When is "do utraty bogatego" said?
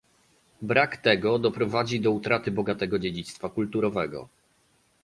1.99-2.99